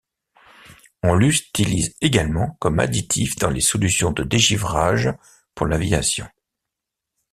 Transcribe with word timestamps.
On 1.03 1.13
l'utilise 1.13 1.95
également 2.01 2.57
comme 2.59 2.79
additif 2.79 3.35
dans 3.35 3.51
les 3.51 3.61
solutions 3.61 4.11
de 4.11 4.23
dégivrage 4.23 5.09
pour 5.53 5.67
l'aviation. 5.67 6.25